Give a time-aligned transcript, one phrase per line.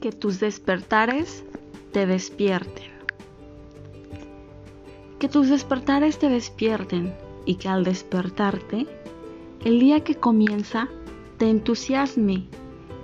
[0.00, 1.44] que tus despertares
[1.92, 2.90] te despierten.
[5.18, 7.14] Que tus despertares te despierten
[7.44, 8.86] y que al despertarte,
[9.64, 10.88] el día que comienza
[11.38, 12.46] te entusiasme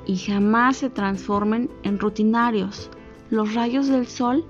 [0.07, 2.91] y jamás se transformen en rutinarios
[3.31, 4.45] los rayos del sol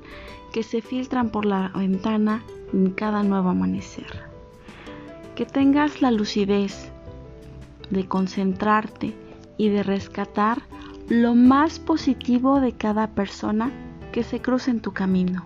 [0.53, 4.25] que se filtran por la ventana en cada nuevo amanecer.
[5.35, 6.91] Que tengas la lucidez
[7.91, 9.15] de concentrarte
[9.57, 10.63] y de rescatar
[11.09, 13.71] lo más positivo de cada persona
[14.11, 15.45] que se cruce en tu camino.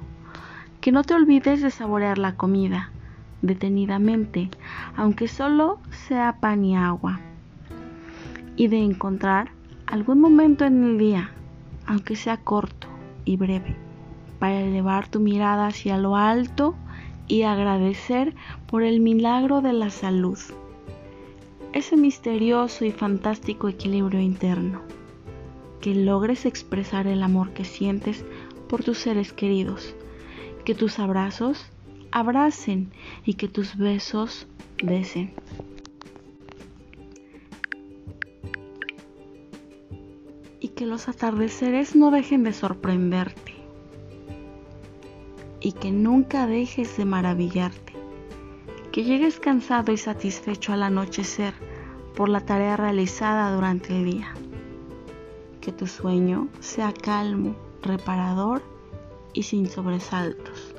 [0.81, 2.93] Que no te olvides de saborear la comida
[3.43, 4.51] detenidamente,
[4.97, 7.19] aunque solo sea pan y agua.
[8.55, 9.51] Y de encontrar
[9.87, 11.33] algún momento en el día,
[11.87, 12.87] aunque sea corto
[13.25, 13.75] y breve,
[14.39, 16.77] para elevar tu mirada hacia lo alto
[17.27, 18.33] y agradecer
[18.69, 20.39] por el milagro de la salud,
[21.73, 24.83] ese misterioso y fantástico equilibrio interno
[25.81, 28.25] que logres expresar el amor que sientes
[28.69, 29.95] por tus seres queridos,
[30.65, 31.67] que tus abrazos
[32.11, 32.91] abracen
[33.25, 34.47] y que tus besos
[34.83, 35.33] besen.
[40.61, 43.55] Y que los atardeceres no dejen de sorprenderte.
[45.61, 47.93] Y que nunca dejes de maravillarte.
[48.93, 51.55] Que llegues cansado y satisfecho al anochecer
[52.17, 54.35] por la tarea realizada durante el día
[55.69, 58.63] que tu sueño sea calmo, reparador
[59.35, 60.75] y sin sobresaltos.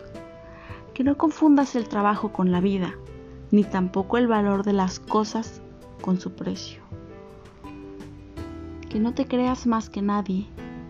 [0.95, 2.95] Que no confundas el trabajo con la vida,
[3.51, 5.61] ni tampoco el valor de las cosas
[6.01, 6.81] con su precio.
[8.89, 10.47] Que no te creas más que nadie,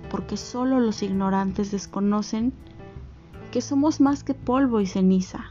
[0.09, 2.53] porque solo los ignorantes desconocen
[3.52, 5.47] que somos más que polvo y ceniza.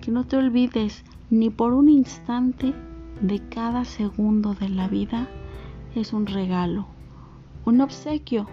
[0.00, 2.72] Que no te olvides ni por un instante
[3.20, 5.26] de cada segundo de la vida
[5.96, 6.86] es un regalo
[7.64, 8.46] un obsequio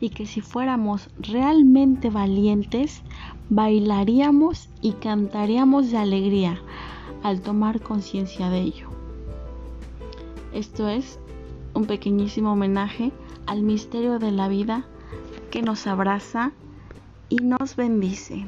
[0.00, 3.02] y que si fuéramos realmente valientes,
[3.50, 6.60] bailaríamos y cantaríamos de alegría
[7.22, 8.88] al tomar conciencia de ello.
[10.52, 11.18] Esto es
[11.74, 13.12] un pequeñísimo homenaje
[13.46, 14.84] al misterio de la vida
[15.50, 16.52] que nos abraza
[17.28, 18.46] y nos bendice.